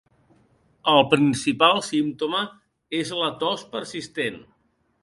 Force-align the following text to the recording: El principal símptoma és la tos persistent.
El 0.93 1.03
principal 1.11 1.83
símptoma 1.89 2.43
és 3.05 3.13
la 3.23 3.31
tos 3.45 3.67
persistent. 3.77 4.43